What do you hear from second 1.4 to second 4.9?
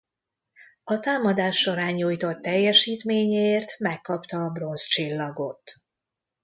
során nyújtott teljesítményéért megkapta a Bronz